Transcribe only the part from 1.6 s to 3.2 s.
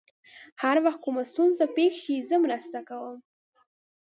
پېښ شي، زه مرسته کوم.